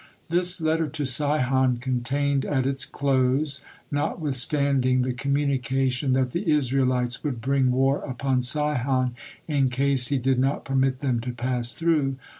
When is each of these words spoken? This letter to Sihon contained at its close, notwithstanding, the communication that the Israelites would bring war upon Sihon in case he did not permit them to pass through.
This 0.29 0.59
letter 0.59 0.87
to 0.87 1.05
Sihon 1.05 1.77
contained 1.77 2.43
at 2.43 2.65
its 2.65 2.85
close, 2.85 3.63
notwithstanding, 3.91 5.03
the 5.03 5.13
communication 5.13 6.13
that 6.13 6.31
the 6.31 6.49
Israelites 6.51 7.23
would 7.23 7.39
bring 7.39 7.69
war 7.71 7.99
upon 7.99 8.41
Sihon 8.41 9.13
in 9.47 9.69
case 9.69 10.07
he 10.07 10.17
did 10.17 10.39
not 10.39 10.65
permit 10.65 11.01
them 11.01 11.19
to 11.19 11.31
pass 11.31 11.71
through. 11.71 12.15